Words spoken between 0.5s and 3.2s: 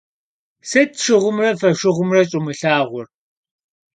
Sıt şşığumre foşşığumre ş'umılhağur?